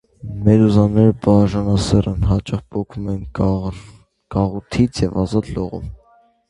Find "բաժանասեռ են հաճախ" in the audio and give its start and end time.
1.27-2.65